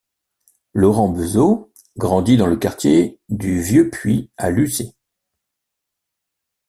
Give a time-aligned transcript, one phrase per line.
[0.73, 4.95] Laurent Bezault grandit dans le quartier du Vieux-Puits à Lucé.